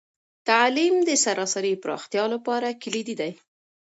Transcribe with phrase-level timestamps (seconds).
[0.47, 3.31] تعلیم د سراسري پراختیا لپاره کلیدي دی.